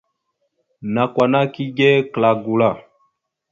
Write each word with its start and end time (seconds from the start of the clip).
Nakw 0.93 1.17
ana 1.23 1.39
kige 1.53 1.89
kəla 2.11 2.29
gula. 2.43 2.69